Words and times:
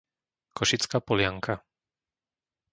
Košická 0.57 0.97
Polianka 0.99 1.53